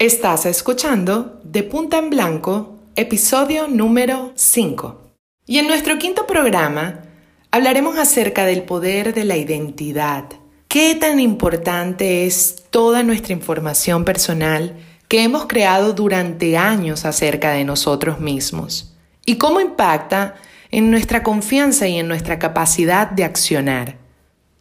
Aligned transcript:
Estás 0.00 0.46
escuchando 0.46 1.42
De 1.44 1.62
Punta 1.62 1.98
en 1.98 2.08
Blanco, 2.08 2.78
episodio 2.96 3.68
número 3.68 4.32
5. 4.34 4.98
Y 5.44 5.58
en 5.58 5.66
nuestro 5.66 5.98
quinto 5.98 6.26
programa 6.26 7.02
hablaremos 7.50 7.98
acerca 7.98 8.46
del 8.46 8.62
poder 8.62 9.12
de 9.12 9.26
la 9.26 9.36
identidad. 9.36 10.24
¿Qué 10.68 10.94
tan 10.94 11.20
importante 11.20 12.24
es 12.24 12.64
toda 12.70 13.02
nuestra 13.02 13.34
información 13.34 14.06
personal 14.06 14.74
que 15.06 15.22
hemos 15.22 15.44
creado 15.44 15.92
durante 15.92 16.56
años 16.56 17.04
acerca 17.04 17.50
de 17.52 17.66
nosotros 17.66 18.20
mismos? 18.20 18.96
¿Y 19.26 19.36
cómo 19.36 19.60
impacta 19.60 20.36
en 20.70 20.90
nuestra 20.90 21.22
confianza 21.22 21.88
y 21.88 21.98
en 21.98 22.08
nuestra 22.08 22.38
capacidad 22.38 23.10
de 23.10 23.24
accionar? 23.24 23.98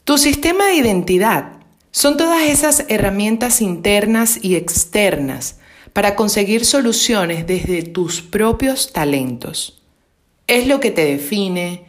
Tu 0.04 0.18
sistema 0.18 0.66
de 0.66 0.74
identidad 0.74 1.59
son 1.92 2.18
todas 2.18 2.44
esas 2.44 2.86
herramientas 2.88 3.62
internas 3.62 4.40
y 4.42 4.56
externas 4.56 5.58
para 5.94 6.16
conseguir 6.16 6.66
soluciones 6.66 7.48
desde 7.48 7.82
tus 7.84 8.22
propios 8.22 8.94
talentos. 8.94 9.82
Es 10.48 10.68
lo 10.68 10.80
que 10.80 10.92
te 10.92 11.06
define, 11.06 11.86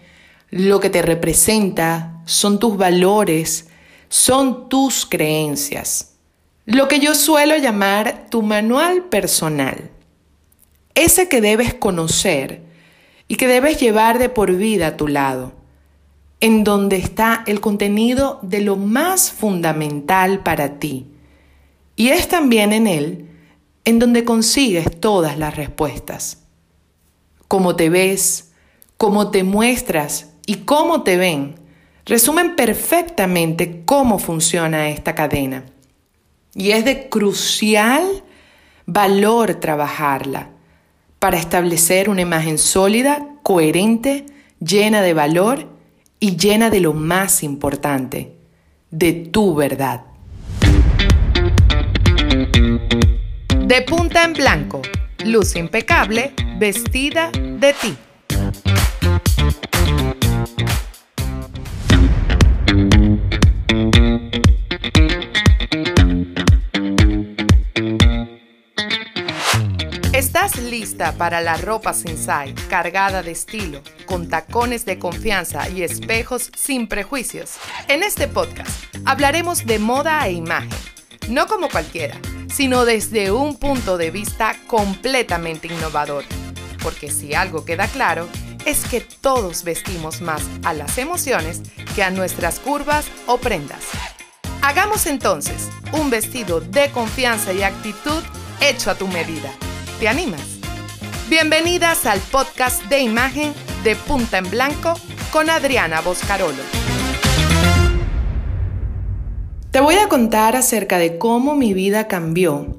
lo 0.51 0.81
que 0.81 0.91
te 0.91 1.03
representa, 1.03 2.23
son 2.25 2.59
tus 2.59 2.77
valores, 2.77 3.69
son 4.09 4.69
tus 4.69 5.05
creencias. 5.05 6.15
Lo 6.65 6.89
que 6.89 7.01
yo 7.01 7.15
suelo 7.15 7.57
llamar 7.57 8.27
tu 8.31 8.43
manual 8.43 9.05
personal. 9.05 9.91
Ese 10.95 11.29
que 11.29 11.41
debes 11.41 11.75
conocer 11.75 12.63
y 13.29 13.37
que 13.37 13.47
debes 13.47 13.79
llevar 13.79 14.19
de 14.19 14.29
por 14.29 14.57
vida 14.57 14.89
a 14.89 14.97
tu 14.97 15.09
lado 15.09 15.60
en 16.41 16.65
donde 16.65 16.97
está 16.97 17.45
el 17.47 17.61
contenido 17.61 18.39
de 18.43 18.61
lo 18.61 18.77
más 18.77 19.31
fundamental 19.31 20.43
para 20.43 20.79
ti. 20.79 21.07
Y 21.97 22.09
es 22.09 22.29
también 22.29 22.73
en 22.73 22.87
él 22.87 23.29
en 23.85 23.99
donde 23.99 24.25
consigues 24.25 25.01
todas 25.01 25.39
las 25.39 25.57
respuestas. 25.57 26.45
Cómo 27.49 27.77
te 27.77 27.91
ves, 27.91 28.53
cómo 28.97 29.31
te 29.31 29.45
muestras 29.45 30.31
y 30.47 30.57
cómo 30.57 31.03
te 31.03 31.17
ven 31.17 31.61
resumen 32.11 32.57
perfectamente 32.57 33.83
cómo 33.85 34.19
funciona 34.19 34.89
esta 34.89 35.15
cadena. 35.15 35.65
Y 36.55 36.73
es 36.73 36.85
de 36.85 37.09
crucial 37.09 38.25
valor 38.85 39.55
trabajarla 39.55 40.51
para 41.21 41.39
establecer 41.39 42.11
una 42.11 42.23
imagen 42.23 42.59
sólida, 42.59 43.29
coherente, 43.45 44.27
llena 44.59 45.03
de 45.03 45.15
valor 45.15 45.69
y 46.21 46.37
llena 46.37 46.69
de 46.69 46.81
lo 46.81 46.93
más 46.93 47.43
importante, 47.43 48.37
de 48.91 49.13
tu 49.15 49.55
verdad. 49.55 50.05
De 53.65 53.83
punta 53.83 54.25
en 54.25 54.35
blanco, 54.35 54.83
luz 55.25 55.57
impecable, 55.57 56.35
vestida 56.59 57.31
de 57.33 57.73
ti. 57.73 57.97
Para 71.01 71.41
la 71.41 71.57
ropa 71.57 71.95
sensai 71.95 72.55
cargada 72.69 73.23
de 73.23 73.31
estilo, 73.31 73.81
con 74.05 74.29
tacones 74.29 74.85
de 74.85 74.99
confianza 74.99 75.69
y 75.71 75.83
espejos 75.83 76.51
sin 76.55 76.89
prejuicios? 76.89 77.53
En 77.89 78.03
este 78.03 78.29
podcast 78.29 78.71
hablaremos 79.07 79.65
de 79.65 79.79
moda 79.79 80.27
e 80.29 80.33
imagen, 80.33 80.69
no 81.31 81.47
como 81.47 81.71
cualquiera, 81.71 82.19
sino 82.53 82.85
desde 82.85 83.33
un 83.33 83.57
punto 83.57 83.97
de 83.97 84.11
vista 84.11 84.55
completamente 84.67 85.69
innovador. 85.69 86.25
Porque 86.83 87.11
si 87.11 87.35
algo 87.35 87.65
queda 87.65 87.89
claro, 87.89 88.29
es 88.67 88.85
que 88.85 89.01
todos 89.01 89.65
vestimos 89.65 90.21
más 90.21 90.43
a 90.65 90.75
las 90.75 90.99
emociones 90.99 91.63
que 91.95 92.03
a 92.03 92.11
nuestras 92.11 92.61
curvas 92.61 93.07
o 93.27 93.39
prendas. 93.39 93.85
Hagamos 94.61 95.07
entonces 95.07 95.71
un 95.93 96.11
vestido 96.11 96.61
de 96.61 96.91
confianza 96.91 97.55
y 97.55 97.63
actitud 97.63 98.23
hecho 98.61 98.91
a 98.91 98.95
tu 98.95 99.09
medida. 99.09 99.51
¿Te 99.99 100.07
animas? 100.09 100.60
Bienvenidas 101.31 102.07
al 102.07 102.19
podcast 102.19 102.83
de 102.87 103.03
imagen 103.03 103.53
de 103.85 103.95
Punta 103.95 104.39
en 104.39 104.51
Blanco 104.51 104.95
con 105.31 105.49
Adriana 105.49 106.01
Boscarolo. 106.01 106.61
Te 109.71 109.79
voy 109.79 109.95
a 109.95 110.09
contar 110.09 110.57
acerca 110.57 110.99
de 110.99 111.19
cómo 111.19 111.55
mi 111.55 111.73
vida 111.73 112.09
cambió 112.09 112.79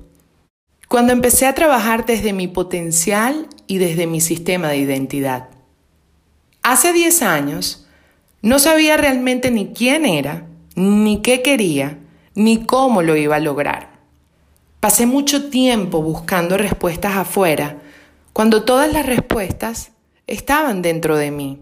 cuando 0.90 1.13
empecé 1.13 1.45
a 1.45 1.56
trabajar 1.56 2.06
desde 2.06 2.34
mi 2.34 2.50
potencial 2.50 3.47
y 3.67 3.78
desde 3.78 4.06
mi 4.06 4.19
sistema 4.19 4.67
de 4.67 4.79
identidad. 4.79 5.47
Hace 6.61 6.91
10 6.91 7.22
años 7.22 7.88
no 8.41 8.59
sabía 8.59 8.97
realmente 8.97 9.50
ni 9.50 9.67
quién 9.67 10.03
era, 10.03 10.45
ni 10.75 11.22
qué 11.22 11.41
quería, 11.41 12.00
ni 12.35 12.66
cómo 12.66 13.01
lo 13.01 13.16
iba 13.16 13.38
a 13.38 13.40
lograr. 13.40 13.91
Pasé 14.81 15.06
mucho 15.06 15.50
tiempo 15.50 16.01
buscando 16.01 16.57
respuestas 16.57 17.16
afuera, 17.16 17.80
cuando 18.33 18.63
todas 18.63 18.91
las 18.91 19.05
respuestas 19.05 19.91
estaban 20.27 20.81
dentro 20.81 21.17
de 21.17 21.31
mí. 21.31 21.59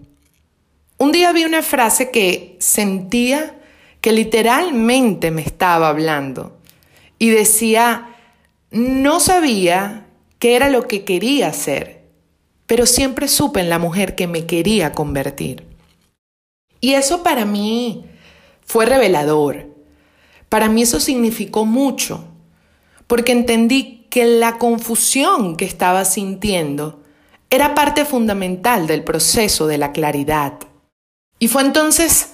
Un 0.97 1.11
día 1.11 1.31
vi 1.31 1.45
una 1.45 1.61
frase 1.61 2.11
que 2.11 2.57
sentía 2.59 3.55
que 4.01 4.11
literalmente 4.11 5.31
me 5.31 5.41
estaba 5.41 5.89
hablando 5.89 6.57
y 7.17 7.29
decía, 7.29 8.15
no 8.71 9.19
sabía 9.19 10.05
qué 10.39 10.55
era 10.55 10.69
lo 10.69 10.87
que 10.87 11.03
quería 11.03 11.47
hacer, 11.47 12.03
pero 12.65 12.85
siempre 12.85 13.27
supe 13.27 13.59
en 13.59 13.69
la 13.69 13.79
mujer 13.79 14.15
que 14.15 14.27
me 14.27 14.45
quería 14.45 14.93
convertir. 14.93 15.65
Y 16.81 16.93
eso 16.93 17.23
para 17.23 17.45
mí 17.45 18.05
fue 18.65 18.85
revelador. 18.85 19.67
Para 20.47 20.69
mí 20.69 20.83
eso 20.83 20.99
significó 20.99 21.65
mucho, 21.65 22.25
porque 23.07 23.31
entendí 23.31 23.98
que 24.09 24.25
la 24.25 24.57
confusión 24.57 25.55
que 25.55 25.65
estaba 25.65 26.05
sintiendo 26.05 27.01
era 27.49 27.75
parte 27.75 28.05
fundamental 28.05 28.87
del 28.87 29.03
proceso 29.03 29.67
de 29.67 29.77
la 29.77 29.91
claridad. 29.91 30.53
Y 31.39 31.47
fue 31.47 31.63
entonces 31.63 32.33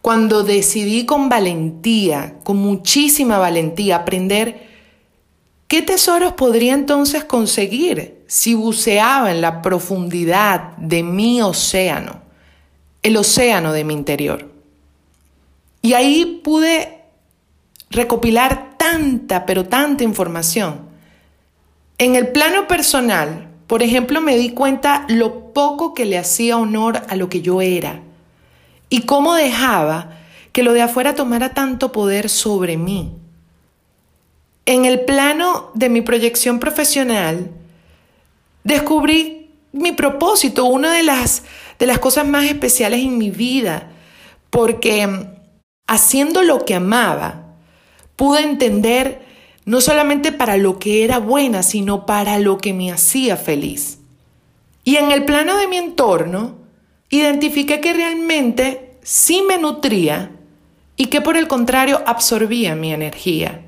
cuando 0.00 0.42
decidí 0.42 1.06
con 1.06 1.28
valentía, 1.28 2.34
con 2.42 2.58
muchísima 2.58 3.38
valentía, 3.38 3.96
aprender 3.96 4.68
qué 5.68 5.80
tesoros 5.80 6.32
podría 6.32 6.74
entonces 6.74 7.24
conseguir 7.24 8.22
si 8.26 8.54
buceaba 8.54 9.30
en 9.30 9.40
la 9.40 9.62
profundidad 9.62 10.76
de 10.76 11.02
mi 11.02 11.40
océano, 11.40 12.20
el 13.02 13.16
océano 13.16 13.72
de 13.72 13.84
mi 13.84 13.94
interior. 13.94 14.50
Y 15.82 15.94
ahí 15.94 16.40
pude 16.42 17.00
recopilar 17.90 18.76
tanta, 18.76 19.46
pero 19.46 19.64
tanta 19.66 20.04
información. 20.04 20.91
En 22.02 22.16
el 22.16 22.26
plano 22.26 22.66
personal, 22.66 23.46
por 23.68 23.80
ejemplo, 23.80 24.20
me 24.20 24.36
di 24.36 24.50
cuenta 24.50 25.06
lo 25.08 25.52
poco 25.52 25.94
que 25.94 26.04
le 26.04 26.18
hacía 26.18 26.58
honor 26.58 27.00
a 27.08 27.14
lo 27.14 27.28
que 27.28 27.42
yo 27.42 27.62
era 27.62 28.00
y 28.88 29.02
cómo 29.02 29.36
dejaba 29.36 30.10
que 30.50 30.64
lo 30.64 30.72
de 30.72 30.82
afuera 30.82 31.14
tomara 31.14 31.54
tanto 31.54 31.92
poder 31.92 32.28
sobre 32.28 32.76
mí. 32.76 33.12
En 34.66 34.84
el 34.84 35.02
plano 35.02 35.70
de 35.74 35.88
mi 35.90 36.00
proyección 36.00 36.58
profesional, 36.58 37.52
descubrí 38.64 39.52
mi 39.70 39.92
propósito, 39.92 40.64
una 40.64 40.92
de 40.94 41.04
las, 41.04 41.44
de 41.78 41.86
las 41.86 42.00
cosas 42.00 42.26
más 42.26 42.46
especiales 42.46 42.98
en 42.98 43.16
mi 43.16 43.30
vida, 43.30 43.90
porque 44.50 45.08
haciendo 45.86 46.42
lo 46.42 46.64
que 46.64 46.74
amaba, 46.74 47.44
pude 48.16 48.40
entender 48.40 49.31
no 49.64 49.80
solamente 49.80 50.32
para 50.32 50.56
lo 50.56 50.78
que 50.78 51.04
era 51.04 51.18
buena, 51.18 51.62
sino 51.62 52.06
para 52.06 52.38
lo 52.38 52.58
que 52.58 52.72
me 52.72 52.90
hacía 52.90 53.36
feliz. 53.36 53.98
Y 54.84 54.96
en 54.96 55.12
el 55.12 55.24
plano 55.24 55.56
de 55.56 55.68
mi 55.68 55.76
entorno, 55.76 56.56
identifiqué 57.10 57.80
que 57.80 57.92
realmente 57.92 58.98
sí 59.02 59.42
me 59.46 59.58
nutría 59.58 60.32
y 60.96 61.06
que 61.06 61.20
por 61.20 61.36
el 61.36 61.46
contrario 61.46 62.02
absorbía 62.06 62.74
mi 62.74 62.92
energía. 62.92 63.62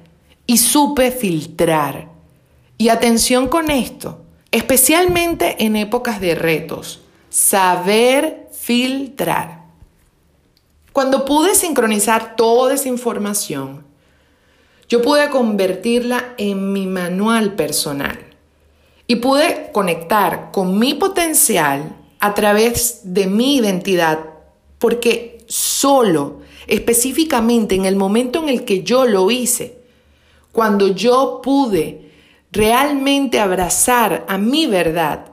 Y 0.47 0.59
supe 0.59 1.11
filtrar. 1.11 2.09
Y 2.77 2.89
atención 2.89 3.49
con 3.49 3.71
esto, 3.71 4.25
especialmente 4.51 5.65
en 5.65 5.77
épocas 5.77 6.21
de 6.21 6.35
retos, 6.35 7.03
saber 7.31 8.49
filtrar. 8.53 9.65
Cuando 10.93 11.25
pude 11.25 11.55
sincronizar 11.55 12.37
toda 12.37 12.75
esa 12.75 12.89
información, 12.89 13.85
yo 14.89 15.03
pude 15.03 15.31
convertirla 15.31 16.35
en 16.37 16.73
mi 16.73 16.87
manual 16.87 17.55
personal 17.55 18.19
y 19.07 19.17
pude 19.17 19.71
conectar 19.73 20.51
con 20.53 20.79
mi 20.79 20.95
potencial 20.95 21.97
a 22.21 22.35
través 22.35 23.01
de 23.05 23.27
mi 23.27 23.57
identidad, 23.57 24.21
porque 24.79 25.45
solo, 25.47 26.41
específicamente 26.67 27.75
en 27.75 27.85
el 27.85 27.97
momento 27.97 28.43
en 28.43 28.49
el 28.49 28.65
que 28.65 28.83
yo 28.83 29.05
lo 29.05 29.31
hice, 29.31 29.79
cuando 30.53 30.89
yo 30.89 31.41
pude 31.43 32.13
realmente 32.53 33.41
abrazar 33.41 34.25
a 34.29 34.39
mi 34.39 34.67
verdad 34.67 35.27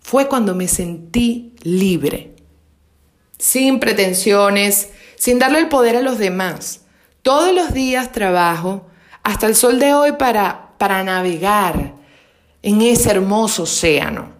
fue 0.00 0.28
cuando 0.28 0.54
me 0.54 0.68
sentí 0.68 1.52
libre, 1.62 2.34
sin 3.36 3.80
pretensiones, 3.80 4.90
sin 5.16 5.38
darle 5.38 5.58
el 5.58 5.68
poder 5.68 5.96
a 5.96 6.02
los 6.02 6.18
demás. 6.18 6.82
Todos 7.22 7.52
los 7.54 7.74
días 7.74 8.12
trabajo 8.12 8.86
hasta 9.28 9.46
el 9.46 9.54
sol 9.54 9.78
de 9.78 9.92
hoy 9.92 10.12
para, 10.12 10.70
para 10.78 11.04
navegar 11.04 11.92
en 12.62 12.80
ese 12.80 13.10
hermoso 13.10 13.64
océano, 13.64 14.30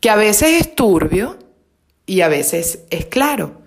que 0.00 0.08
a 0.08 0.16
veces 0.16 0.62
es 0.62 0.74
turbio 0.74 1.38
y 2.06 2.22
a 2.22 2.28
veces 2.28 2.84
es 2.88 3.04
claro, 3.04 3.60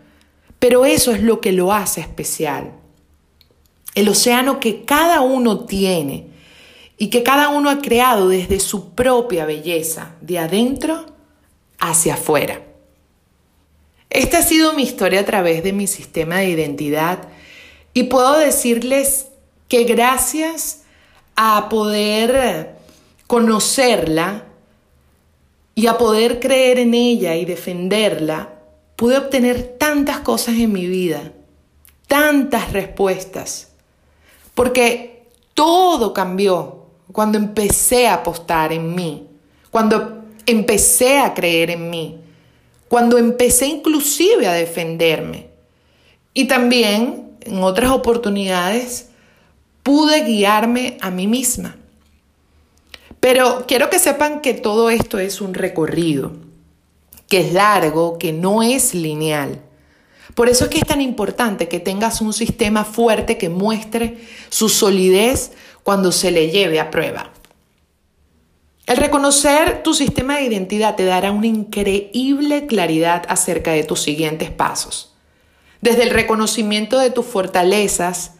pero 0.57 0.83
eso 0.83 1.11
es 1.11 1.21
lo 1.21 1.41
que 1.41 1.51
lo 1.51 1.71
hace 1.71 2.01
especial. 2.01 2.71
El 3.93 4.09
océano 4.09 4.59
que 4.59 4.83
cada 4.83 5.21
uno 5.21 5.65
tiene 5.65 6.25
y 6.97 7.11
que 7.11 7.21
cada 7.21 7.49
uno 7.49 7.69
ha 7.69 7.79
creado 7.79 8.27
desde 8.27 8.59
su 8.59 8.95
propia 8.95 9.45
belleza, 9.45 10.15
de 10.21 10.39
adentro 10.39 11.05
hacia 11.77 12.15
afuera. 12.15 12.63
Esta 14.09 14.39
ha 14.39 14.43
sido 14.43 14.73
mi 14.73 14.81
historia 14.81 15.19
a 15.19 15.25
través 15.25 15.63
de 15.63 15.71
mi 15.71 15.85
sistema 15.85 16.37
de 16.37 16.49
identidad 16.49 17.27
y 17.93 18.03
puedo 18.03 18.39
decirles 18.39 19.27
que 19.71 19.85
gracias 19.85 20.81
a 21.37 21.69
poder 21.69 22.75
conocerla 23.25 24.43
y 25.75 25.87
a 25.87 25.97
poder 25.97 26.41
creer 26.41 26.77
en 26.77 26.93
ella 26.93 27.37
y 27.37 27.45
defenderla, 27.45 28.49
pude 28.97 29.17
obtener 29.17 29.77
tantas 29.79 30.19
cosas 30.19 30.55
en 30.55 30.73
mi 30.73 30.87
vida, 30.87 31.31
tantas 32.07 32.73
respuestas, 32.73 33.69
porque 34.55 35.29
todo 35.53 36.11
cambió 36.11 36.87
cuando 37.13 37.37
empecé 37.37 38.09
a 38.09 38.15
apostar 38.15 38.73
en 38.73 38.93
mí, 38.93 39.25
cuando 39.69 40.25
empecé 40.45 41.19
a 41.19 41.33
creer 41.33 41.69
en 41.69 41.89
mí, 41.89 42.17
cuando 42.89 43.17
empecé 43.17 43.67
inclusive 43.67 44.47
a 44.47 44.53
defenderme. 44.53 45.47
Y 46.33 46.43
también 46.43 47.37
en 47.39 47.63
otras 47.63 47.91
oportunidades 47.91 49.10
pude 49.83 50.23
guiarme 50.23 50.97
a 51.01 51.11
mí 51.11 51.27
misma. 51.27 51.75
Pero 53.19 53.65
quiero 53.67 53.89
que 53.89 53.99
sepan 53.99 54.41
que 54.41 54.53
todo 54.53 54.89
esto 54.89 55.19
es 55.19 55.41
un 55.41 55.53
recorrido, 55.53 56.33
que 57.27 57.41
es 57.41 57.53
largo, 57.53 58.17
que 58.17 58.33
no 58.33 58.63
es 58.63 58.93
lineal. 58.95 59.61
Por 60.33 60.49
eso 60.49 60.65
es 60.65 60.71
que 60.71 60.79
es 60.79 60.87
tan 60.87 61.01
importante 61.01 61.67
que 61.67 61.79
tengas 61.79 62.21
un 62.21 62.33
sistema 62.33 62.83
fuerte 62.83 63.37
que 63.37 63.49
muestre 63.49 64.17
su 64.49 64.69
solidez 64.69 65.51
cuando 65.83 66.11
se 66.11 66.31
le 66.31 66.49
lleve 66.49 66.79
a 66.79 66.89
prueba. 66.89 67.31
El 68.87 68.97
reconocer 68.97 69.83
tu 69.83 69.93
sistema 69.93 70.37
de 70.37 70.43
identidad 70.43 70.95
te 70.95 71.05
dará 71.05 71.31
una 71.31 71.47
increíble 71.47 72.65
claridad 72.65 73.23
acerca 73.29 73.71
de 73.71 73.83
tus 73.83 74.01
siguientes 74.01 74.49
pasos. 74.49 75.13
Desde 75.81 76.03
el 76.03 76.09
reconocimiento 76.09 76.97
de 76.99 77.11
tus 77.11 77.25
fortalezas, 77.25 78.33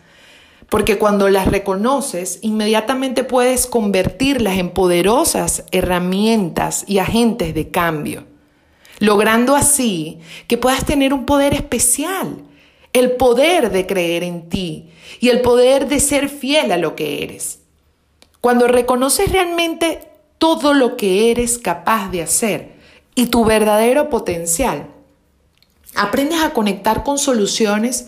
porque 0.71 0.97
cuando 0.97 1.27
las 1.27 1.47
reconoces, 1.47 2.39
inmediatamente 2.44 3.25
puedes 3.25 3.68
convertirlas 3.68 4.57
en 4.57 4.69
poderosas 4.69 5.65
herramientas 5.71 6.85
y 6.88 7.00
agentes 7.00 7.53
de 7.53 7.71
cambio, 7.71 8.23
logrando 9.00 9.57
así 9.57 10.19
que 10.47 10.57
puedas 10.57 10.85
tener 10.85 11.13
un 11.13 11.25
poder 11.25 11.53
especial, 11.53 12.38
el 12.94 13.12
poder 13.12 13.69
de 13.69 13.85
creer 13.85 14.23
en 14.23 14.47
ti 14.47 14.91
y 15.19 15.27
el 15.27 15.41
poder 15.41 15.89
de 15.89 16.00
ser 16.00 16.29
fiel 16.29 16.71
a 16.71 16.77
lo 16.77 16.95
que 16.95 17.21
eres. 17.21 17.59
Cuando 18.39 18.69
reconoces 18.69 19.29
realmente 19.29 20.07
todo 20.38 20.74
lo 20.74 20.95
que 20.95 21.31
eres 21.31 21.59
capaz 21.59 22.09
de 22.12 22.21
hacer 22.21 22.75
y 23.13 23.25
tu 23.25 23.44
verdadero 23.44 24.09
potencial. 24.09 24.88
Aprendes 25.95 26.41
a 26.41 26.53
conectar 26.53 27.03
con 27.03 27.17
soluciones 27.17 28.07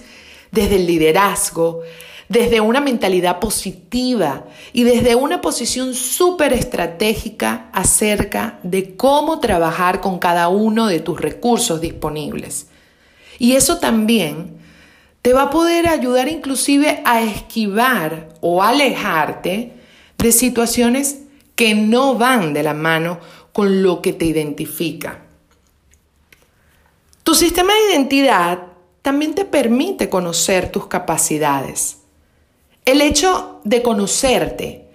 desde 0.53 0.77
el 0.77 0.87
liderazgo, 0.87 1.81
desde 2.29 2.61
una 2.61 2.81
mentalidad 2.81 3.39
positiva 3.39 4.45
y 4.71 4.83
desde 4.83 5.15
una 5.15 5.41
posición 5.41 5.93
súper 5.93 6.53
estratégica 6.53 7.69
acerca 7.73 8.59
de 8.63 8.95
cómo 8.95 9.39
trabajar 9.39 10.01
con 10.01 10.19
cada 10.19 10.47
uno 10.47 10.87
de 10.87 10.99
tus 10.99 11.19
recursos 11.19 11.81
disponibles. 11.81 12.67
Y 13.39 13.53
eso 13.53 13.77
también 13.77 14.57
te 15.21 15.33
va 15.33 15.43
a 15.43 15.49
poder 15.49 15.87
ayudar 15.87 16.27
inclusive 16.27 17.01
a 17.05 17.21
esquivar 17.21 18.29
o 18.41 18.61
alejarte 18.61 19.73
de 20.17 20.31
situaciones 20.31 21.19
que 21.55 21.75
no 21.75 22.15
van 22.15 22.53
de 22.53 22.63
la 22.63 22.73
mano 22.73 23.19
con 23.51 23.83
lo 23.83 24.01
que 24.01 24.13
te 24.13 24.25
identifica. 24.25 25.19
Tu 27.23 27.35
sistema 27.35 27.73
de 27.73 27.93
identidad 27.93 28.59
también 29.01 29.35
te 29.35 29.45
permite 29.45 30.09
conocer 30.09 30.71
tus 30.71 30.87
capacidades. 30.87 32.02
El 32.85 33.01
hecho 33.01 33.59
de 33.63 33.81
conocerte 33.81 34.87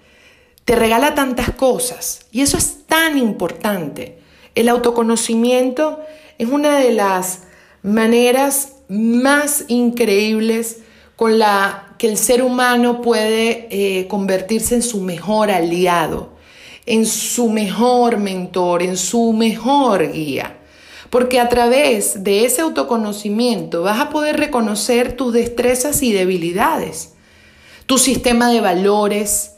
te 0.65 0.75
regala 0.75 1.15
tantas 1.15 1.51
cosas 1.51 2.25
y 2.31 2.41
eso 2.41 2.57
es 2.57 2.85
tan 2.85 3.17
importante. 3.17 4.19
El 4.55 4.69
autoconocimiento 4.69 5.99
es 6.37 6.49
una 6.49 6.79
de 6.79 6.91
las 6.91 7.43
maneras 7.81 8.73
más 8.87 9.65
increíbles 9.67 10.79
con 11.15 11.39
la 11.39 11.95
que 11.97 12.07
el 12.09 12.17
ser 12.17 12.43
humano 12.43 13.01
puede 13.01 13.67
eh, 13.71 14.07
convertirse 14.07 14.75
en 14.75 14.83
su 14.83 15.01
mejor 15.01 15.51
aliado 15.51 16.39
en 16.89 17.05
su 17.05 17.49
mejor 17.49 18.17
mentor, 18.17 18.81
en 18.81 18.97
su 18.97 19.31
mejor 19.31 20.11
guía. 20.11 20.57
Porque 21.11 21.39
a 21.39 21.47
través 21.47 22.23
de 22.23 22.45
ese 22.45 22.61
autoconocimiento 22.61 23.83
vas 23.83 23.99
a 23.99 24.09
poder 24.09 24.37
reconocer 24.37 25.13
tus 25.13 25.31
destrezas 25.31 26.01
y 26.01 26.11
debilidades, 26.11 27.13
tu 27.89 27.97
sistema 27.97 28.51
de 28.51 28.61
valores, 28.61 29.55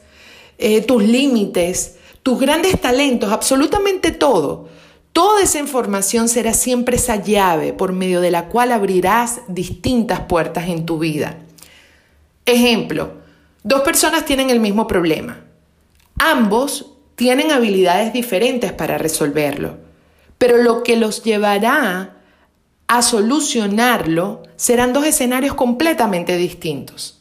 eh, 0.57 0.79
tus 0.79 1.03
límites, 1.03 1.97
tus 2.23 2.39
grandes 2.39 2.79
talentos, 2.79 3.29
absolutamente 3.29 4.11
todo. 4.11 4.69
Toda 5.11 5.43
esa 5.43 5.59
información 5.59 6.29
será 6.29 6.53
siempre 6.53 6.95
esa 6.95 7.17
llave 7.17 7.73
por 7.73 7.91
medio 7.91 8.21
de 8.21 8.31
la 8.31 8.47
cual 8.47 8.71
abrirás 8.71 9.41
distintas 9.49 10.21
puertas 10.21 10.69
en 10.69 10.85
tu 10.85 10.97
vida. 10.97 11.39
Ejemplo, 12.45 13.15
dos 13.63 13.81
personas 13.81 14.23
tienen 14.23 14.49
el 14.49 14.61
mismo 14.61 14.87
problema. 14.87 15.41
Ambos 16.17 16.93
tienen 17.15 17.51
habilidades 17.51 18.13
diferentes 18.13 18.71
para 18.71 18.97
resolverlo, 18.97 19.75
pero 20.37 20.55
lo 20.55 20.83
que 20.83 20.95
los 20.95 21.21
llevará 21.21 22.15
a 22.87 23.01
solucionarlo 23.01 24.43
serán 24.55 24.93
dos 24.93 25.05
escenarios 25.05 25.53
completamente 25.53 26.37
distintos. 26.37 27.20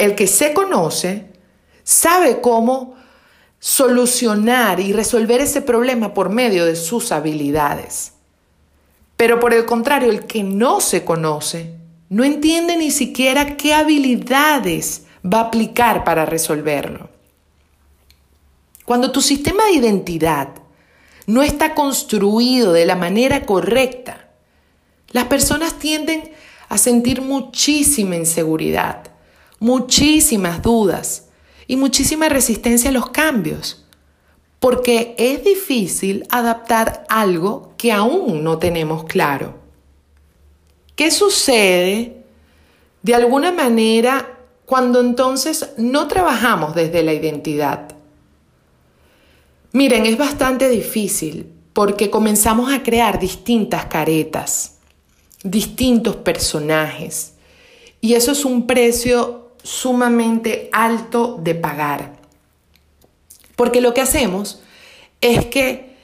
El 0.00 0.14
que 0.14 0.26
se 0.26 0.54
conoce 0.54 1.26
sabe 1.84 2.40
cómo 2.40 2.94
solucionar 3.58 4.80
y 4.80 4.94
resolver 4.94 5.42
ese 5.42 5.60
problema 5.60 6.14
por 6.14 6.30
medio 6.30 6.64
de 6.64 6.74
sus 6.74 7.12
habilidades. 7.12 8.14
Pero 9.18 9.38
por 9.38 9.52
el 9.52 9.66
contrario, 9.66 10.10
el 10.10 10.24
que 10.24 10.42
no 10.42 10.80
se 10.80 11.04
conoce 11.04 11.74
no 12.08 12.24
entiende 12.24 12.78
ni 12.78 12.90
siquiera 12.90 13.58
qué 13.58 13.74
habilidades 13.74 15.02
va 15.22 15.40
a 15.40 15.44
aplicar 15.48 16.02
para 16.02 16.24
resolverlo. 16.24 17.10
Cuando 18.86 19.12
tu 19.12 19.20
sistema 19.20 19.66
de 19.66 19.72
identidad 19.72 20.48
no 21.26 21.42
está 21.42 21.74
construido 21.74 22.72
de 22.72 22.86
la 22.86 22.96
manera 22.96 23.44
correcta, 23.44 24.30
las 25.10 25.26
personas 25.26 25.74
tienden 25.78 26.32
a 26.70 26.78
sentir 26.78 27.20
muchísima 27.20 28.16
inseguridad, 28.16 29.09
muchísimas 29.60 30.62
dudas 30.62 31.28
y 31.68 31.76
muchísima 31.76 32.28
resistencia 32.28 32.90
a 32.90 32.92
los 32.92 33.10
cambios, 33.10 33.84
porque 34.58 35.14
es 35.16 35.44
difícil 35.44 36.26
adaptar 36.30 37.06
algo 37.08 37.74
que 37.76 37.92
aún 37.92 38.42
no 38.42 38.58
tenemos 38.58 39.04
claro. 39.04 39.54
¿Qué 40.96 41.10
sucede 41.10 42.24
de 43.02 43.14
alguna 43.14 43.52
manera 43.52 44.38
cuando 44.66 45.00
entonces 45.00 45.70
no 45.78 46.08
trabajamos 46.08 46.74
desde 46.74 47.02
la 47.02 47.14
identidad? 47.14 47.94
Miren, 49.72 50.04
es 50.04 50.18
bastante 50.18 50.68
difícil 50.68 51.52
porque 51.72 52.10
comenzamos 52.10 52.72
a 52.72 52.82
crear 52.82 53.20
distintas 53.20 53.86
caretas, 53.86 54.78
distintos 55.44 56.16
personajes. 56.16 57.34
Y 58.00 58.14
eso 58.14 58.32
es 58.32 58.44
un 58.44 58.66
precio 58.66 59.39
sumamente 59.62 60.68
alto 60.72 61.38
de 61.40 61.54
pagar. 61.54 62.16
Porque 63.56 63.80
lo 63.80 63.94
que 63.94 64.00
hacemos 64.00 64.62
es 65.20 65.46
que 65.46 65.96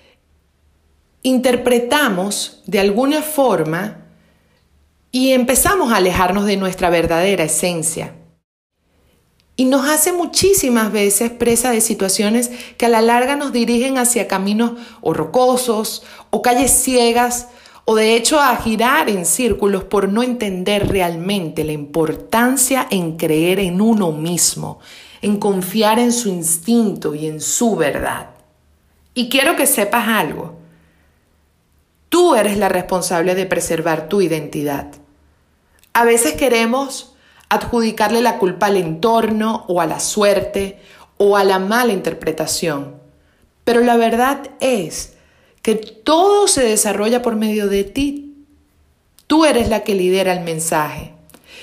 interpretamos 1.22 2.62
de 2.66 2.80
alguna 2.80 3.22
forma 3.22 3.98
y 5.10 5.32
empezamos 5.32 5.92
a 5.92 5.96
alejarnos 5.96 6.44
de 6.44 6.56
nuestra 6.56 6.90
verdadera 6.90 7.44
esencia. 7.44 8.14
y 9.58 9.64
nos 9.64 9.88
hace 9.88 10.12
muchísimas 10.12 10.92
veces 10.92 11.30
presa 11.30 11.70
de 11.70 11.80
situaciones 11.80 12.50
que 12.76 12.84
a 12.84 12.90
la 12.90 13.00
larga 13.00 13.36
nos 13.36 13.52
dirigen 13.52 13.96
hacia 13.96 14.28
caminos 14.28 14.72
rocosos 15.14 16.02
o 16.28 16.42
calles 16.42 16.70
ciegas 16.70 17.48
o 17.88 17.94
de 17.94 18.16
hecho 18.16 18.40
a 18.40 18.56
girar 18.56 19.08
en 19.08 19.24
círculos 19.24 19.84
por 19.84 20.08
no 20.08 20.24
entender 20.24 20.88
realmente 20.88 21.62
la 21.62 21.70
importancia 21.70 22.88
en 22.90 23.16
creer 23.16 23.60
en 23.60 23.80
uno 23.80 24.10
mismo, 24.10 24.80
en 25.22 25.38
confiar 25.38 26.00
en 26.00 26.12
su 26.12 26.28
instinto 26.28 27.14
y 27.14 27.28
en 27.28 27.40
su 27.40 27.76
verdad. 27.76 28.30
Y 29.14 29.28
quiero 29.28 29.54
que 29.54 29.68
sepas 29.68 30.08
algo. 30.08 30.56
Tú 32.08 32.34
eres 32.34 32.58
la 32.58 32.68
responsable 32.68 33.36
de 33.36 33.46
preservar 33.46 34.08
tu 34.08 34.20
identidad. 34.20 34.88
A 35.92 36.04
veces 36.04 36.34
queremos 36.34 37.14
adjudicarle 37.48 38.20
la 38.20 38.38
culpa 38.38 38.66
al 38.66 38.78
entorno 38.78 39.64
o 39.68 39.80
a 39.80 39.86
la 39.86 40.00
suerte 40.00 40.80
o 41.18 41.36
a 41.36 41.44
la 41.44 41.60
mala 41.60 41.92
interpretación. 41.92 42.96
Pero 43.62 43.80
la 43.80 43.96
verdad 43.96 44.50
es 44.58 45.15
que 45.66 45.74
todo 45.74 46.46
se 46.46 46.62
desarrolla 46.62 47.22
por 47.22 47.34
medio 47.34 47.66
de 47.66 47.82
ti. 47.82 48.36
Tú 49.26 49.44
eres 49.44 49.68
la 49.68 49.82
que 49.82 49.96
lidera 49.96 50.32
el 50.32 50.44
mensaje. 50.44 51.10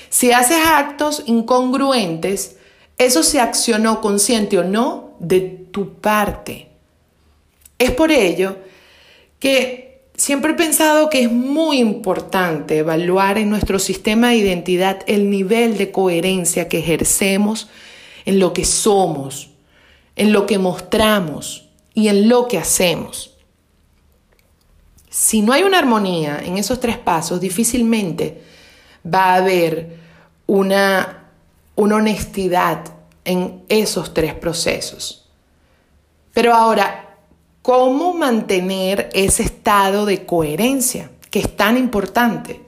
Si 0.10 0.34
haces 0.34 0.58
actos 0.66 1.24
incongruentes, 1.26 2.58
eso 2.98 3.24
se 3.24 3.40
accionó 3.40 4.02
consciente 4.02 4.60
o 4.60 4.66
no 4.66 5.12
de 5.20 5.40
tu 5.72 5.94
parte. 5.94 6.68
Es 7.80 7.92
por 7.92 8.12
ello 8.12 8.58
que 9.40 10.02
Siempre 10.16 10.52
he 10.52 10.56
pensado 10.56 11.10
que 11.10 11.24
es 11.24 11.32
muy 11.32 11.80
importante 11.80 12.78
evaluar 12.78 13.40
en 13.40 13.50
nuestro 13.50 13.80
sistema 13.80 14.30
de 14.30 14.36
identidad 14.36 15.00
el 15.08 15.32
nivel 15.32 15.76
de 15.76 15.92
coherencia 15.92 16.70
que 16.70 16.78
ejercemos 16.78 17.68
en 18.26 18.38
lo 18.38 18.54
que 18.54 18.64
somos, 18.64 19.50
en 20.16 20.32
lo 20.32 20.46
que 20.46 20.60
mostramos 20.60 21.68
y 21.96 22.10
en 22.10 22.30
lo 22.30 22.48
que 22.48 22.60
hacemos. 22.60 23.33
Si 25.14 25.44
no 25.44 25.54
hay 25.54 25.62
una 25.62 25.78
armonía 25.78 26.42
en 26.44 26.58
esos 26.58 26.80
tres 26.80 26.98
pasos, 26.98 27.40
difícilmente 27.40 28.42
va 29.06 29.26
a 29.26 29.36
haber 29.36 30.00
una, 30.48 31.26
una 31.76 31.98
honestidad 31.98 32.80
en 33.24 33.62
esos 33.70 34.16
tres 34.16 34.34
procesos. 34.34 35.30
Pero 36.34 36.56
ahora, 36.56 37.20
cómo 37.62 38.16
mantener 38.16 39.12
ese 39.14 39.44
estado 39.44 40.08
de 40.08 40.26
coherencia 40.26 41.12
que 41.30 41.42
es 41.42 41.56
tan 41.56 41.78
importante. 41.78 42.64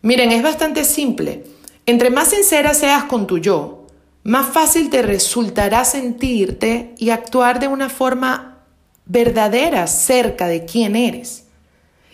Miren, 0.00 0.32
es 0.32 0.42
bastante 0.42 0.84
simple. 0.84 1.44
Entre 1.84 2.08
más 2.08 2.28
sincera 2.28 2.72
seas 2.72 3.04
con 3.04 3.26
tu 3.26 3.36
yo, 3.36 3.86
más 4.22 4.46
fácil 4.46 4.88
te 4.88 5.02
resultará 5.02 5.84
sentirte 5.84 6.94
y 6.96 7.10
actuar 7.10 7.60
de 7.60 7.68
una 7.68 7.90
forma 7.90 8.55
verdadera 9.06 9.86
cerca 9.86 10.46
de 10.48 10.64
quién 10.64 10.96
eres. 10.96 11.44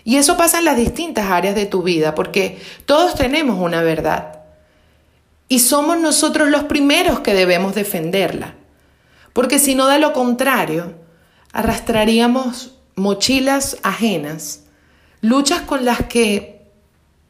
Y 0.05 0.17
eso 0.17 0.37
pasa 0.37 0.59
en 0.59 0.67
las 0.67 0.77
distintas 0.77 1.31
áreas 1.31 1.55
de 1.55 1.67
tu 1.67 1.83
vida, 1.83 2.15
porque 2.15 2.61
todos 2.87 3.15
tenemos 3.15 3.59
una 3.59 3.83
verdad. 3.83 4.41
Y 5.49 5.59
somos 5.59 5.99
nosotros 5.99 6.49
los 6.49 6.65
primeros 6.65 7.21
que 7.21 7.35
debemos 7.35 7.75
defenderla. 7.75 8.55
Porque 9.33 9.59
si 9.59 9.75
no, 9.75 9.87
de 9.87 9.99
lo 9.99 10.13
contrario, 10.13 10.95
arrastraríamos 11.53 12.75
mochilas 12.95 13.79
ajenas, 13.83 14.65
luchas 15.21 15.63
con 15.63 15.85
las 15.85 16.03
que 16.07 16.63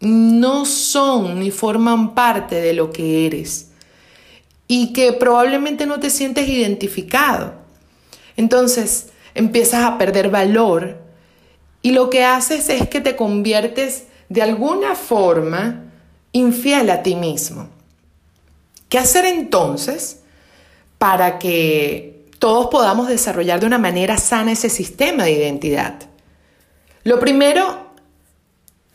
no 0.01 0.65
son 0.65 1.39
ni 1.39 1.51
forman 1.51 2.15
parte 2.15 2.61
de 2.61 2.73
lo 2.73 2.91
que 2.91 3.27
eres 3.27 3.69
y 4.67 4.93
que 4.93 5.13
probablemente 5.13 5.87
no 5.87 6.01
te 6.01 6.11
sientes 6.11 6.49
identificado. 6.49 7.55
Entonces 8.37 9.12
empiezas 9.35 9.85
a 9.85 9.99
perder 9.99 10.31
valor 10.31 10.99
y 11.83 11.93
lo 11.93 12.11
que 12.11 12.25
haces 12.25 12.69
es 12.69 12.89
que 12.89 13.01
te 13.01 13.17
conviertes 13.17 14.05
de 14.29 14.43
alguna 14.43 14.95
forma 14.95 15.85
infiel 16.33 16.91
a 16.91 17.03
ti 17.03 17.15
mismo. 17.15 17.69
¿Qué 18.89 18.99
hacer 18.99 19.25
entonces 19.25 20.21
para 20.99 21.39
que 21.39 22.13
todos 22.43 22.67
podamos 22.67 23.07
desarrollar 23.07 23.61
de 23.61 23.67
una 23.67 23.79
manera 23.79 24.17
sana 24.17 24.51
ese 24.51 24.69
sistema 24.69 25.23
de 25.23 25.31
identidad. 25.31 25.95
Lo 27.05 27.21
primero 27.21 27.93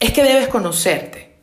es 0.01 0.11
que 0.11 0.21
debes 0.21 0.49
conocerte, 0.49 1.33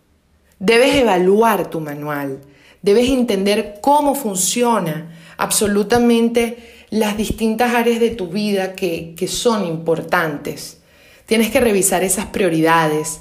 debes 0.59 0.97
evaluar 0.97 1.71
tu 1.71 1.81
manual, 1.81 2.43
debes 2.83 3.09
entender 3.09 3.79
cómo 3.81 4.15
funciona 4.15 5.17
absolutamente 5.39 6.74
las 6.95 7.17
distintas 7.17 7.75
áreas 7.75 7.99
de 7.99 8.11
tu 8.11 8.29
vida 8.29 8.77
que, 8.77 9.15
que 9.17 9.27
son 9.27 9.67
importantes. 9.67 10.79
Tienes 11.27 11.51
que 11.51 11.59
revisar 11.59 12.05
esas 12.05 12.27
prioridades 12.27 13.21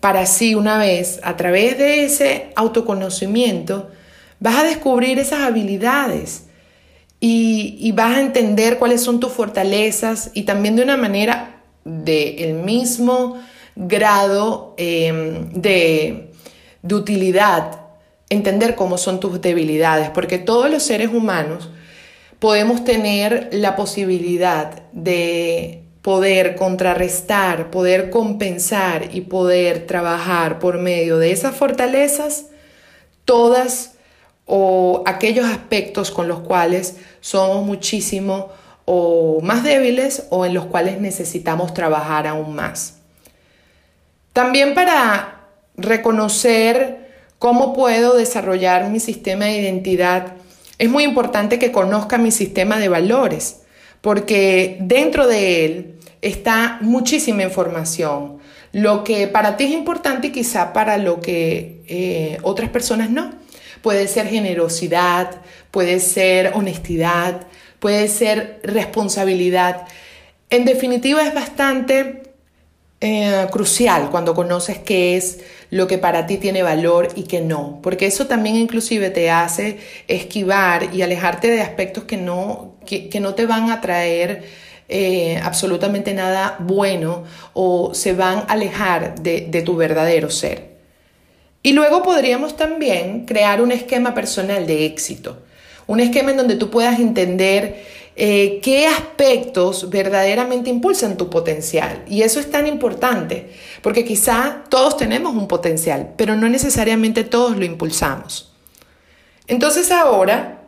para 0.00 0.22
así 0.22 0.56
una 0.56 0.78
vez, 0.78 1.20
a 1.22 1.36
través 1.36 1.78
de 1.78 2.02
ese 2.02 2.48
autoconocimiento, 2.56 3.90
vas 4.40 4.56
a 4.56 4.64
descubrir 4.64 5.20
esas 5.20 5.42
habilidades 5.42 6.46
y, 7.20 7.92
vas 7.92 8.16
a 8.16 8.20
entender 8.20 8.80
cuáles 8.80 9.00
son 9.02 9.20
tus 9.20 9.30
fortalezas 9.30 10.32
y 10.34 10.42
también 10.42 10.74
de 10.74 10.82
una 10.82 10.96
manera 10.96 11.62
del 11.84 12.54
mismo 12.54 13.40
grado 13.76 14.74
em, 14.78 15.52
de, 15.52 16.32
de 16.82 16.94
utilidad, 16.96 17.82
entender 18.30 18.74
cómo 18.74 18.98
son 18.98 19.20
tus 19.20 19.40
debilidades, 19.40 20.10
porque 20.10 20.38
todos 20.38 20.68
los 20.68 20.82
seres 20.82 21.10
humanos 21.10 21.70
podemos 22.42 22.82
tener 22.82 23.50
la 23.52 23.76
posibilidad 23.76 24.82
de 24.90 25.84
poder 26.02 26.56
contrarrestar, 26.56 27.70
poder 27.70 28.10
compensar 28.10 29.10
y 29.14 29.20
poder 29.20 29.86
trabajar 29.86 30.58
por 30.58 30.78
medio 30.78 31.18
de 31.18 31.30
esas 31.30 31.54
fortalezas 31.54 32.46
todas 33.24 33.92
o 34.44 35.04
aquellos 35.06 35.46
aspectos 35.46 36.10
con 36.10 36.26
los 36.26 36.40
cuales 36.40 36.96
somos 37.20 37.64
muchísimo 37.64 38.48
o 38.86 39.38
más 39.40 39.62
débiles 39.62 40.26
o 40.30 40.44
en 40.44 40.54
los 40.54 40.66
cuales 40.66 41.00
necesitamos 41.00 41.72
trabajar 41.72 42.26
aún 42.26 42.56
más. 42.56 42.98
También 44.32 44.74
para 44.74 45.42
reconocer 45.76 47.08
cómo 47.38 47.72
puedo 47.72 48.16
desarrollar 48.16 48.90
mi 48.90 48.98
sistema 48.98 49.44
de 49.44 49.58
identidad, 49.58 50.41
es 50.78 50.90
muy 50.90 51.04
importante 51.04 51.58
que 51.58 51.72
conozca 51.72 52.18
mi 52.18 52.30
sistema 52.30 52.78
de 52.78 52.88
valores, 52.88 53.62
porque 54.00 54.78
dentro 54.80 55.26
de 55.26 55.64
él 55.64 55.94
está 56.22 56.78
muchísima 56.80 57.42
información. 57.42 58.38
Lo 58.72 59.04
que 59.04 59.28
para 59.28 59.56
ti 59.56 59.64
es 59.64 59.70
importante 59.70 60.32
quizá 60.32 60.72
para 60.72 60.96
lo 60.96 61.20
que 61.20 61.82
eh, 61.86 62.38
otras 62.42 62.70
personas 62.70 63.10
no. 63.10 63.32
Puede 63.82 64.08
ser 64.08 64.28
generosidad, 64.28 65.42
puede 65.70 66.00
ser 66.00 66.52
honestidad, 66.54 67.46
puede 67.80 68.08
ser 68.08 68.60
responsabilidad. 68.62 69.86
En 70.50 70.64
definitiva 70.64 71.22
es 71.26 71.34
bastante 71.34 72.22
eh, 73.00 73.46
crucial 73.50 74.10
cuando 74.10 74.34
conoces 74.34 74.78
qué 74.78 75.16
es 75.16 75.40
lo 75.72 75.86
que 75.86 75.96
para 75.96 76.26
ti 76.26 76.36
tiene 76.36 76.62
valor 76.62 77.08
y 77.16 77.22
qué 77.22 77.40
no, 77.40 77.80
porque 77.82 78.04
eso 78.04 78.26
también 78.26 78.56
inclusive 78.56 79.08
te 79.08 79.30
hace 79.30 79.78
esquivar 80.06 80.94
y 80.94 81.00
alejarte 81.00 81.48
de 81.48 81.62
aspectos 81.62 82.04
que 82.04 82.18
no, 82.18 82.74
que, 82.84 83.18
no 83.20 83.34
te 83.34 83.46
van 83.46 83.70
a 83.70 83.80
traer 83.80 84.44
eh, 84.90 85.40
absolutamente 85.42 86.12
nada 86.12 86.56
bueno 86.60 87.24
o 87.54 87.94
se 87.94 88.12
van 88.12 88.40
a 88.40 88.52
alejar 88.52 89.22
de 89.22 89.62
tu 89.64 89.74
verdadero 89.74 90.28
ser. 90.28 90.72
Y 91.62 91.72
luego 91.72 92.02
podríamos 92.02 92.54
también 92.54 93.24
crear 93.24 93.62
un 93.62 93.72
esquema 93.72 94.12
personal 94.12 94.66
de 94.66 94.84
éxito, 94.84 95.38
un 95.86 96.00
esquema 96.00 96.32
en 96.32 96.36
donde 96.36 96.56
tú 96.56 96.68
puedas 96.68 97.00
entender 97.00 97.82
eh, 98.14 98.60
qué 98.62 98.86
aspectos 98.86 99.88
verdaderamente 99.88 100.68
impulsan 100.68 101.16
tu 101.16 101.30
potencial. 101.30 102.04
Y 102.08 102.22
eso 102.22 102.40
es 102.40 102.50
tan 102.50 102.66
importante, 102.66 103.52
porque 103.80 104.04
quizá 104.04 104.64
todos 104.68 104.96
tenemos 104.96 105.34
un 105.34 105.48
potencial, 105.48 106.12
pero 106.16 106.36
no 106.36 106.48
necesariamente 106.48 107.24
todos 107.24 107.56
lo 107.56 107.64
impulsamos. 107.64 108.52
Entonces 109.46 109.90
ahora 109.90 110.62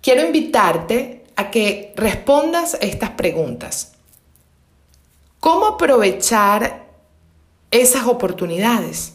quiero 0.00 0.24
invitarte 0.24 1.24
a 1.34 1.50
que 1.50 1.92
respondas 1.96 2.74
a 2.74 2.78
estas 2.78 3.10
preguntas. 3.10 3.92
¿Cómo 5.40 5.66
aprovechar 5.66 6.86
esas 7.70 8.06
oportunidades? 8.06 9.14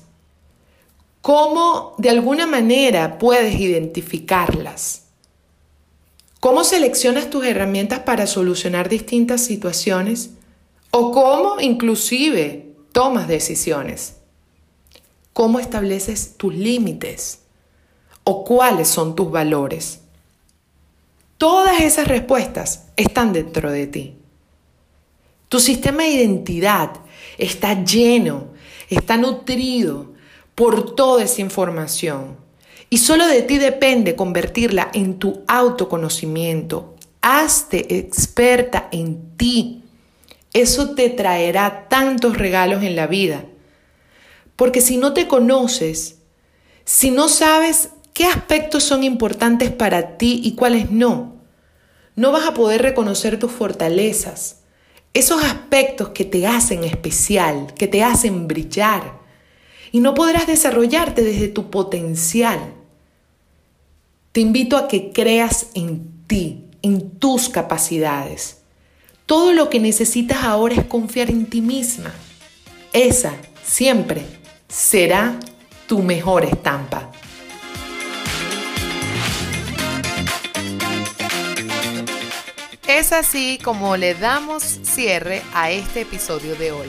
¿Cómo 1.21 1.95
de 1.97 2.09
alguna 2.09 2.47
manera 2.47 3.17
puedes 3.17 3.59
identificarlas? 3.59 5.03
¿Cómo 6.41 6.63
seleccionas 6.63 7.29
tus 7.29 7.45
herramientas 7.45 7.99
para 7.99 8.25
solucionar 8.25 8.89
distintas 8.89 9.45
situaciones? 9.45 10.31
¿O 10.89 11.11
cómo 11.11 11.61
inclusive 11.61 12.73
tomas 12.91 13.27
decisiones? 13.27 14.15
¿Cómo 15.33 15.59
estableces 15.59 16.37
tus 16.37 16.55
límites? 16.55 17.43
¿O 18.23 18.43
cuáles 18.43 18.87
son 18.87 19.15
tus 19.15 19.29
valores? 19.29 19.99
Todas 21.37 21.79
esas 21.79 22.07
respuestas 22.07 22.87
están 22.95 23.33
dentro 23.33 23.71
de 23.71 23.85
ti. 23.85 24.15
Tu 25.47 25.59
sistema 25.59 26.01
de 26.01 26.09
identidad 26.09 27.01
está 27.37 27.83
lleno, 27.83 28.47
está 28.89 29.15
nutrido 29.15 30.13
por 30.55 30.95
toda 30.95 31.23
esa 31.23 31.41
información. 31.41 32.40
Y 32.91 32.99
solo 32.99 33.25
de 33.25 33.41
ti 33.41 33.57
depende 33.57 34.15
convertirla 34.15 34.91
en 34.93 35.17
tu 35.17 35.41
autoconocimiento. 35.47 36.95
Hazte 37.21 37.97
experta 37.97 38.89
en 38.91 39.35
ti. 39.37 39.85
Eso 40.53 40.93
te 40.93 41.09
traerá 41.09 41.87
tantos 41.89 42.37
regalos 42.37 42.83
en 42.83 42.95
la 42.95 43.07
vida. 43.07 43.45
Porque 44.55 44.81
si 44.81 44.97
no 44.97 45.13
te 45.13 45.27
conoces, 45.27 46.17
si 46.85 47.09
no 47.09 47.29
sabes 47.29 47.89
qué 48.13 48.25
aspectos 48.25 48.83
son 48.83 49.03
importantes 49.03 49.71
para 49.71 50.17
ti 50.17 50.39
y 50.43 50.53
cuáles 50.53 50.91
no, 50.91 51.37
no 52.15 52.31
vas 52.31 52.45
a 52.45 52.53
poder 52.53 52.83
reconocer 52.83 53.39
tus 53.39 53.51
fortalezas 53.51 54.57
esos 55.13 55.43
aspectos 55.43 56.09
que 56.09 56.23
te 56.23 56.47
hacen 56.47 56.83
especial, 56.83 57.73
que 57.75 57.87
te 57.87 58.03
hacen 58.03 58.47
brillar, 58.47 59.19
y 59.91 59.99
no 59.99 60.13
podrás 60.13 60.47
desarrollarte 60.47 61.21
desde 61.21 61.49
tu 61.49 61.69
potencial. 61.69 62.75
Te 64.31 64.39
invito 64.39 64.77
a 64.77 64.87
que 64.87 65.11
creas 65.11 65.67
en 65.73 66.25
ti, 66.25 66.63
en 66.81 67.19
tus 67.19 67.49
capacidades. 67.49 68.61
Todo 69.25 69.51
lo 69.51 69.69
que 69.69 69.81
necesitas 69.81 70.43
ahora 70.43 70.75
es 70.75 70.85
confiar 70.85 71.29
en 71.29 71.47
ti 71.47 71.59
misma. 71.59 72.13
Esa 72.93 73.33
siempre 73.61 74.25
será 74.69 75.37
tu 75.85 75.99
mejor 75.99 76.45
estampa. 76.45 77.11
Es 82.87 83.11
así 83.11 83.59
como 83.61 83.97
le 83.97 84.13
damos 84.13 84.63
cierre 84.63 85.41
a 85.53 85.71
este 85.71 86.01
episodio 86.01 86.55
de 86.55 86.71
hoy. 86.71 86.87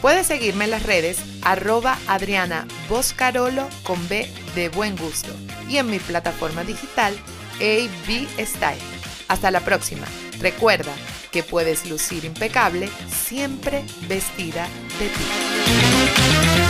Puedes 0.00 0.26
seguirme 0.26 0.64
en 0.64 0.70
las 0.70 0.84
redes 0.84 1.18
arroba 1.42 1.98
Adriana 2.06 2.66
Boscarolo 2.88 3.68
con 3.82 4.08
B 4.08 4.30
de 4.54 4.70
buen 4.70 4.96
gusto 4.96 5.30
y 5.70 5.78
en 5.78 5.88
mi 5.88 5.98
plataforma 5.98 6.64
digital 6.64 7.14
AB 7.60 8.28
Style. 8.44 8.82
Hasta 9.28 9.50
la 9.50 9.60
próxima. 9.60 10.06
Recuerda 10.40 10.92
que 11.30 11.42
puedes 11.42 11.88
lucir 11.88 12.24
impecable 12.24 12.88
siempre 13.08 13.84
vestida 14.08 14.66
de 14.98 15.08
ti. 15.08 16.69